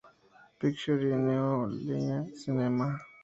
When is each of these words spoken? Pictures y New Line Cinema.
Pictures 0.59 1.03
y 1.03 1.13
New 1.27 1.49
Line 1.87 2.25
Cinema. 2.39 2.87